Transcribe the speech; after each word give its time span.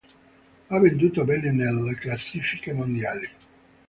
Ha 0.69 0.79
venduto 0.79 1.23
bene 1.25 1.51
nelle 1.51 1.93
classifiche 1.93 2.73
mondiali. 2.73 3.29